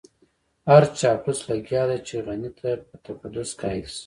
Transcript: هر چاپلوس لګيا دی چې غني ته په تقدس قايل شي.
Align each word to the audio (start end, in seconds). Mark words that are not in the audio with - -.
هر 0.69 0.83
چاپلوس 0.99 1.39
لګيا 1.49 1.83
دی 1.89 1.97
چې 2.07 2.15
غني 2.27 2.51
ته 2.59 2.69
په 2.87 2.95
تقدس 3.05 3.49
قايل 3.61 3.85
شي. 3.93 3.99